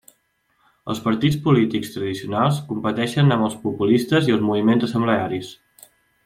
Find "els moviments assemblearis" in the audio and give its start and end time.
4.39-5.55